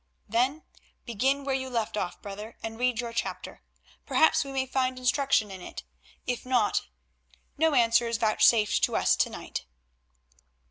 "Then 0.27 0.63
begin 1.05 1.43
where 1.43 1.53
you 1.53 1.69
left 1.69 1.95
off, 1.95 2.23
brother, 2.23 2.57
and 2.63 2.79
read 2.79 2.99
your 3.01 3.13
chapter. 3.13 3.61
Perhaps 4.07 4.43
we 4.43 4.51
may 4.51 4.65
find 4.65 4.97
instruction 4.97 5.51
in 5.51 5.61
it; 5.61 5.83
if 6.25 6.43
not, 6.43 6.81
no 7.55 7.75
answer 7.75 8.07
is 8.07 8.17
vouchsafed 8.17 8.83
to 8.85 8.95
us 8.95 9.15
to 9.17 9.29
night." 9.29 9.65